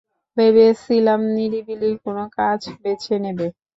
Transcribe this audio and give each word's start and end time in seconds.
ভেবেছিলাম 0.37 1.21
নিরিবিলি 1.35 1.89
কোনো 2.03 2.23
কাজ 2.37 2.59
বেছে 2.81 3.15
নেবে। 3.23 3.47